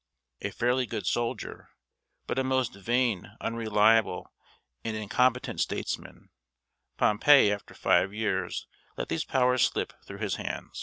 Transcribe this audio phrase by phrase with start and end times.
[0.41, 1.69] A fairly good soldier,
[2.25, 4.33] but a most vain, unreliable,
[4.83, 6.31] and incompetent statesman,
[6.97, 8.65] Pompey after five years
[8.97, 10.79] let these powers slip through his hands.